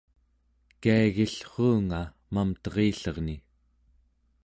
kiagillruunga 0.81 2.01
Mamterillerni 2.33 3.35